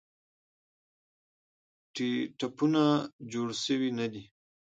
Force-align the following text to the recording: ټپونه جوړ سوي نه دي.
ټپونه 2.37 2.83
جوړ 3.31 3.47
سوي 3.65 3.89
نه 3.99 4.05
دي. 4.13 4.23